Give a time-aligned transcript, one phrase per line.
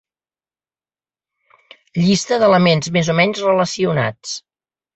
[1.99, 4.37] Llista d'elements més o menys relacionats.